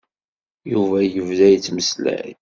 Yuba 0.71 0.97
yebda 1.13 1.47
yettmeslay. 1.49 2.31